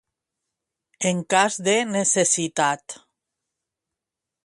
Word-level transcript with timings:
En 1.09 1.19
cas 1.35 1.59
de 1.69 1.77
necessitat. 1.91 2.99